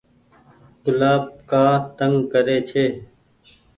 گلآب 0.83 1.23
ڪآ 1.49 1.65
تنگ 1.97 2.31
ري 2.47 2.57
ڇي۔ 2.69 2.85